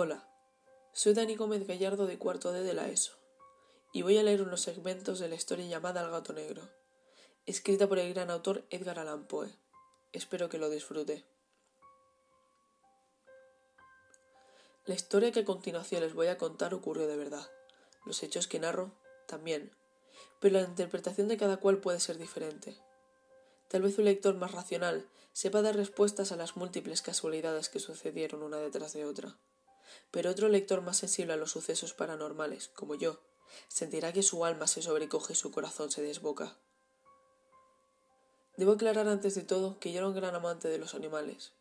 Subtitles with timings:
[0.00, 0.28] Hola,
[0.92, 3.14] soy Dani Gómez Gallardo de cuarto D de la ESO
[3.92, 6.62] y voy a leer unos segmentos de la historia llamada El gato negro,
[7.46, 9.52] escrita por el gran autor Edgar Allan Poe.
[10.12, 11.24] Espero que lo disfrute.
[14.84, 17.50] La historia que a continuación les voy a contar ocurrió de verdad.
[18.06, 18.92] Los hechos que narro
[19.26, 19.72] también,
[20.38, 22.78] pero la interpretación de cada cual puede ser diferente.
[23.66, 28.44] Tal vez un lector más racional sepa dar respuestas a las múltiples casualidades que sucedieron
[28.44, 29.36] una detrás de otra
[30.10, 33.20] pero otro lector más sensible a los sucesos paranormales, como yo,
[33.68, 36.56] sentirá que su alma se sobrecoge y su corazón se desboca.
[38.56, 41.52] Debo aclarar antes de todo que yo era un gran amante de los animales.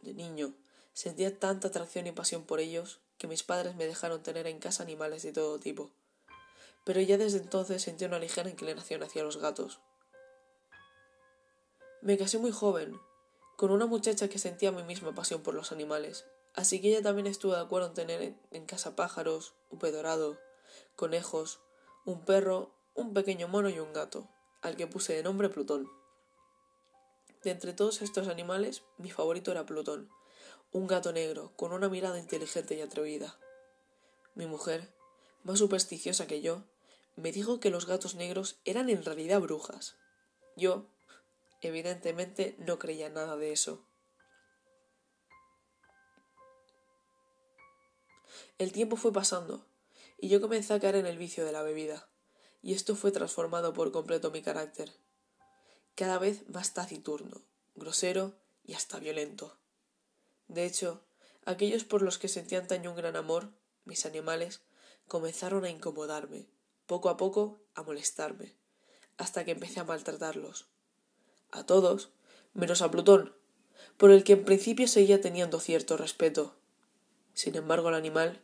[0.00, 0.54] De niño,
[0.92, 4.82] sentía tanta atracción y pasión por ellos que mis padres me dejaron tener en casa
[4.82, 5.90] animales de todo tipo.
[6.84, 9.80] Pero ya desde entonces sentí una ligera inclinación hacia los gatos.
[12.02, 13.00] Me casé muy joven,
[13.56, 17.26] con una muchacha que sentía mi misma pasión por los animales, Así que ella también
[17.26, 20.38] estuvo de acuerdo en tener en casa pájaros, un pez dorado,
[20.96, 21.60] conejos,
[22.04, 24.28] un perro, un pequeño mono y un gato,
[24.60, 25.88] al que puse de nombre Plutón.
[27.42, 30.10] De entre todos estos animales, mi favorito era Plutón,
[30.72, 33.38] un gato negro, con una mirada inteligente y atrevida.
[34.34, 34.92] Mi mujer,
[35.42, 36.64] más supersticiosa que yo,
[37.16, 39.96] me dijo que los gatos negros eran en realidad brujas.
[40.56, 40.86] Yo,
[41.60, 43.84] evidentemente, no creía nada de eso.
[48.62, 49.66] El tiempo fue pasando,
[50.18, 52.08] y yo comencé a caer en el vicio de la bebida,
[52.62, 54.92] y esto fue transformado por completo mi carácter.
[55.96, 57.42] Cada vez más taciturno,
[57.74, 59.56] grosero y hasta violento.
[60.46, 61.02] De hecho,
[61.44, 63.50] aquellos por los que sentí antaño un gran amor,
[63.84, 64.60] mis animales,
[65.08, 66.46] comenzaron a incomodarme,
[66.86, 68.54] poco a poco a molestarme,
[69.16, 70.68] hasta que empecé a maltratarlos.
[71.50, 72.10] A todos,
[72.54, 73.34] menos a Plutón,
[73.96, 76.54] por el que en principio seguía teniendo cierto respeto.
[77.34, 78.40] Sin embargo, el animal,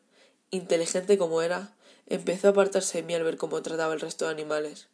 [0.51, 4.31] inteligente como era, empezó a apartarse de mí al ver cómo trataba el resto de
[4.31, 4.89] animales,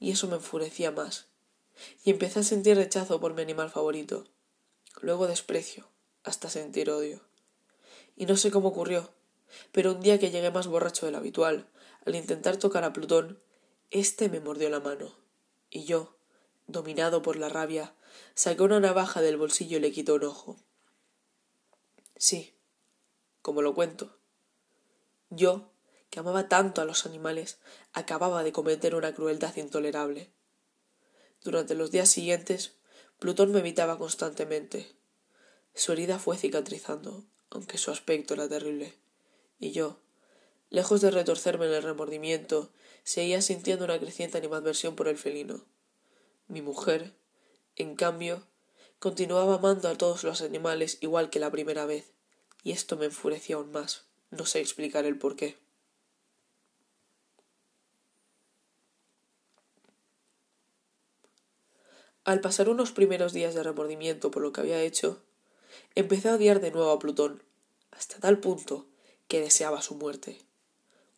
[0.00, 1.26] y eso me enfurecía más,
[2.04, 4.24] y empecé a sentir rechazo por mi animal favorito,
[5.00, 5.88] luego desprecio,
[6.22, 7.20] hasta sentir odio.
[8.16, 9.10] Y no sé cómo ocurrió,
[9.72, 11.68] pero un día que llegué más borracho de lo habitual,
[12.06, 13.40] al intentar tocar a Plutón,
[13.90, 15.14] éste me mordió la mano,
[15.70, 16.16] y yo,
[16.66, 17.94] dominado por la rabia,
[18.34, 20.56] saqué una navaja del bolsillo y le quité un ojo.
[22.16, 22.54] Sí,
[23.42, 24.16] como lo cuento.
[25.36, 25.70] Yo,
[26.10, 27.58] que amaba tanto a los animales,
[27.92, 30.30] acababa de cometer una crueldad intolerable.
[31.42, 32.76] Durante los días siguientes,
[33.18, 34.92] Plutón me evitaba constantemente.
[35.74, 38.94] Su herida fue cicatrizando, aunque su aspecto era terrible.
[39.58, 39.98] Y yo,
[40.70, 42.70] lejos de retorcerme en el remordimiento,
[43.02, 45.64] seguía sintiendo una creciente animadversión por el felino.
[46.48, 47.14] Mi mujer,
[47.76, 48.46] en cambio,
[48.98, 52.12] continuaba amando a todos los animales igual que la primera vez,
[52.62, 54.04] y esto me enfureció aún más.
[54.30, 55.56] No sé explicar el por qué.
[62.24, 65.22] Al pasar unos primeros días de remordimiento por lo que había hecho,
[65.94, 67.42] empecé a odiar de nuevo a Plutón,
[67.90, 68.86] hasta tal punto
[69.28, 70.40] que deseaba su muerte.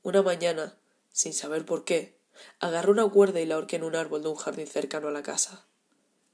[0.02, 0.76] Una mañana,
[1.12, 2.16] sin saber por qué,
[2.58, 5.22] agarré una cuerda y la ahorqué en un árbol de un jardín cercano a la
[5.22, 5.66] casa.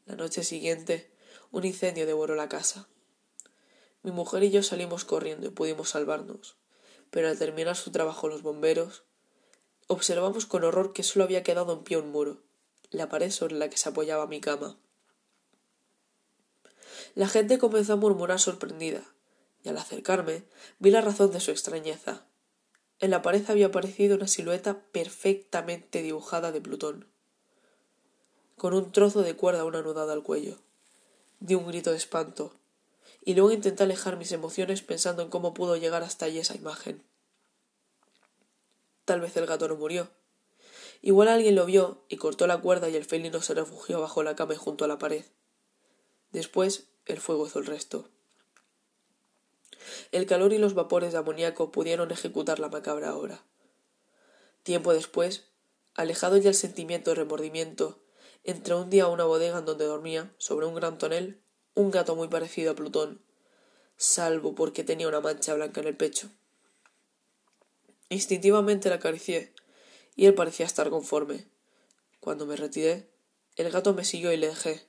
[0.06, 1.10] La noche siguiente,
[1.50, 2.88] un incendio devoró la casa.
[4.02, 6.56] Mi mujer y yo salimos corriendo y pudimos salvarnos,
[7.12, 9.04] pero al terminar su trabajo los bomberos,
[9.86, 12.40] observamos con horror que solo había quedado en pie un muro,
[12.90, 14.78] la pared sobre la que se apoyaba mi cama.
[17.14, 19.04] La gente comenzó a murmurar sorprendida,
[19.62, 20.44] y al acercarme
[20.78, 22.24] vi la razón de su extrañeza.
[22.98, 27.06] En la pared había aparecido una silueta perfectamente dibujada de Plutón,
[28.56, 30.56] con un trozo de cuerda aún anudado al cuello.
[31.40, 32.54] Di un grito de espanto
[33.24, 37.02] y luego intenté alejar mis emociones pensando en cómo pudo llegar hasta allí esa imagen.
[39.04, 40.10] Tal vez el gato no murió.
[41.00, 44.36] Igual alguien lo vio y cortó la cuerda y el felino se refugió bajo la
[44.36, 45.24] cama y junto a la pared.
[46.30, 48.08] Después el fuego hizo el resto.
[50.12, 53.44] El calor y los vapores de amoníaco pudieron ejecutar la macabra obra.
[54.62, 55.48] Tiempo después,
[55.94, 58.00] alejado ya el sentimiento de remordimiento,
[58.44, 61.41] entré un día a una bodega en donde dormía, sobre un gran tonel,
[61.74, 63.20] un gato muy parecido a Plutón,
[63.96, 66.28] salvo porque tenía una mancha blanca en el pecho.
[68.10, 69.54] Instintivamente la acaricié,
[70.16, 71.46] y él parecía estar conforme.
[72.20, 73.08] Cuando me retiré,
[73.56, 74.86] el gato me siguió y le dejé.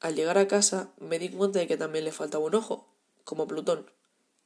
[0.00, 2.88] Al llegar a casa me di cuenta de que también le faltaba un ojo,
[3.24, 3.90] como Plutón,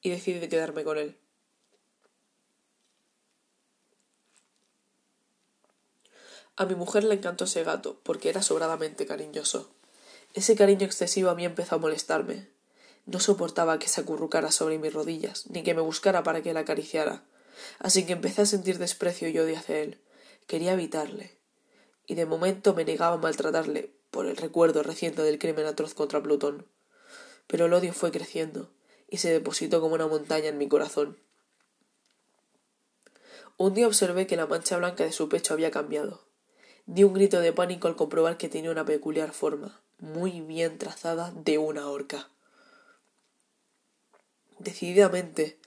[0.01, 1.19] y decidí quedarme con él.
[6.57, 9.71] A mi mujer le encantó ese gato, porque era sobradamente cariñoso.
[10.34, 12.49] Ese cariño excesivo a mí empezó a molestarme.
[13.05, 16.61] No soportaba que se acurrucara sobre mis rodillas, ni que me buscara para que la
[16.61, 17.25] acariciara,
[17.81, 20.00] así que empecé a sentir desprecio y odio hacia él.
[20.46, 21.37] Quería evitarle,
[22.06, 26.23] y de momento me negaba a maltratarle por el recuerdo reciente del crimen atroz contra
[26.23, 26.67] Plutón.
[27.46, 28.70] Pero el odio fue creciendo
[29.08, 31.19] y se depositó como una montaña en mi corazón.
[33.58, 36.25] Un día observé que la mancha blanca de su pecho había cambiado.
[36.87, 41.32] Di un grito de pánico al comprobar que tenía una peculiar forma, muy bien trazada,
[41.32, 42.28] de una horca.
[44.58, 45.60] Decididamente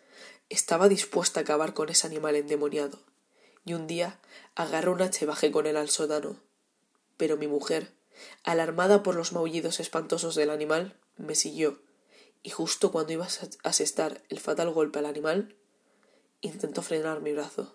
[0.50, 3.00] estaba dispuesta a acabar con ese animal endemoniado,
[3.64, 4.20] y un día
[4.54, 6.36] agarré un hacha y bajé con él al sótano.
[7.16, 7.94] Pero mi mujer,
[8.44, 11.80] alarmada por los maullidos espantosos del animal, me siguió,
[12.44, 15.56] y justo cuando iba a asestar el fatal golpe al animal,
[16.42, 17.74] intentó frenar mi brazo.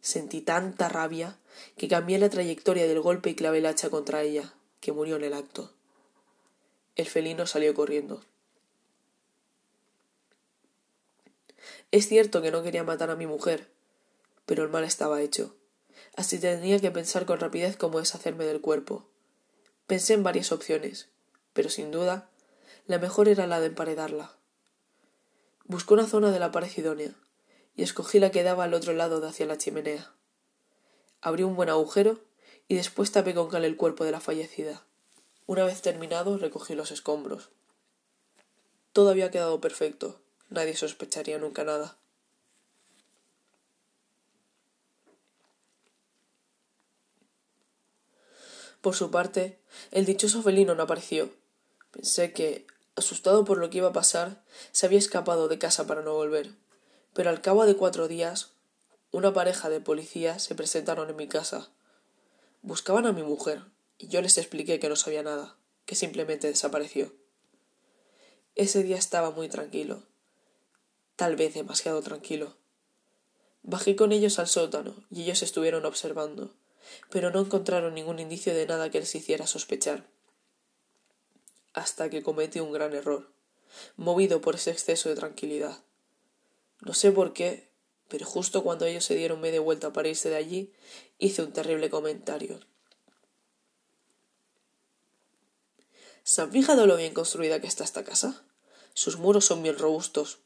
[0.00, 1.38] Sentí tanta rabia
[1.76, 5.22] que cambié la trayectoria del golpe y clavé el hacha contra ella, que murió en
[5.22, 5.72] el acto.
[6.96, 8.22] El felino salió corriendo.
[11.90, 13.70] Es cierto que no quería matar a mi mujer,
[14.46, 15.56] pero el mal estaba hecho.
[16.16, 19.08] Así tenía que pensar con rapidez cómo deshacerme del cuerpo.
[19.86, 21.08] Pensé en varias opciones,
[21.52, 22.30] pero sin duda
[22.86, 24.36] la mejor era la de emparedarla.
[25.64, 27.14] Busqué una zona de la pared idónea
[27.74, 30.12] y escogí la que daba al otro lado de hacia la chimenea.
[31.20, 32.20] Abrí un buen agujero
[32.68, 34.84] y después tapé con cal el cuerpo de la fallecida.
[35.46, 37.50] Una vez terminado, recogí los escombros.
[38.92, 40.20] Todo había quedado perfecto.
[40.48, 41.98] Nadie sospecharía nunca nada.
[48.80, 49.58] Por su parte,
[49.90, 51.30] el dichoso felino no apareció.
[51.90, 56.02] Pensé que, asustado por lo que iba a pasar, se había escapado de casa para
[56.02, 56.50] no volver.
[57.12, 58.52] Pero al cabo de cuatro días,
[59.10, 61.68] una pareja de policías se presentaron en mi casa.
[62.62, 63.62] Buscaban a mi mujer,
[63.98, 65.56] y yo les expliqué que no sabía nada,
[65.86, 67.14] que simplemente desapareció.
[68.54, 70.02] Ese día estaba muy tranquilo,
[71.16, 72.56] tal vez demasiado tranquilo.
[73.62, 76.54] Bajé con ellos al sótano y ellos estuvieron observando,
[77.10, 80.06] pero no encontraron ningún indicio de nada que les hiciera sospechar.
[81.72, 83.32] Hasta que cometí un gran error,
[83.96, 85.82] movido por ese exceso de tranquilidad.
[86.80, 87.70] No sé por qué,
[88.08, 90.72] pero justo cuando ellos se dieron media vuelta para irse de allí,
[91.18, 92.60] hice un terrible comentario.
[96.24, 98.46] ¿Se han fijado lo bien construida que está esta casa?
[98.94, 100.38] Sus muros son bien robustos.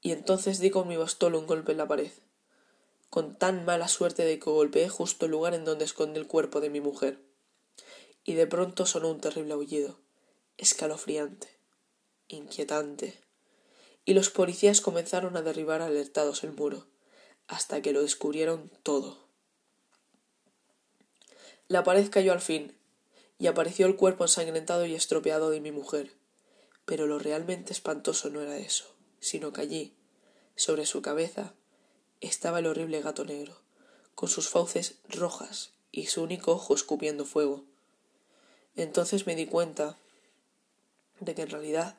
[0.00, 2.12] Y entonces di con mi bastón un golpe en la pared,
[3.10, 6.60] con tan mala suerte de que golpeé justo el lugar en donde esconde el cuerpo
[6.60, 7.18] de mi mujer.
[8.22, 9.98] Y de pronto sonó un terrible aullido,
[10.58, 11.48] escalofriante,
[12.28, 13.20] inquietante,
[14.04, 16.86] y los policías comenzaron a derribar alertados el muro,
[17.48, 19.26] hasta que lo descubrieron todo.
[21.66, 22.78] La pared cayó al fin,
[23.38, 26.12] y apareció el cuerpo ensangrentado y estropeado de mi mujer.
[26.84, 28.84] Pero lo realmente espantoso no era eso,
[29.20, 29.94] sino que allí,
[30.54, 31.54] sobre su cabeza,
[32.20, 33.60] estaba el horrible gato negro,
[34.14, 37.64] con sus fauces rojas y su único ojo escupiendo fuego.
[38.76, 39.98] Entonces me di cuenta
[41.20, 41.98] de que en realidad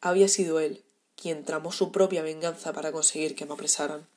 [0.00, 0.82] había sido él
[1.16, 4.08] quien tramó su propia venganza para conseguir que me apresaran.